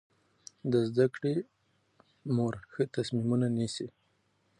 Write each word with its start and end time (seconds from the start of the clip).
د 0.71 0.73
زده 0.89 1.05
کړې 1.15 1.35
مور 2.35 2.53
ښه 2.71 2.83
تصمیمونه 2.95 3.47
نیسي. 3.57 3.87